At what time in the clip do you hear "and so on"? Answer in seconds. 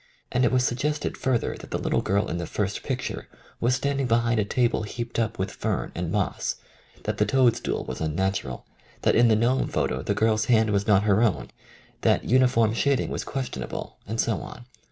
14.07-14.65